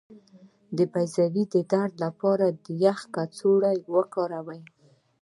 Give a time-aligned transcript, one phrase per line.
[0.77, 4.61] د بیضو د درد لپاره د یخ کڅوړه وکاروئ